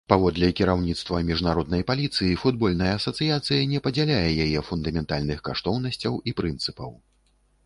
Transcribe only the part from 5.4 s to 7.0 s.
каштоўнасцяў і прынцыпаў.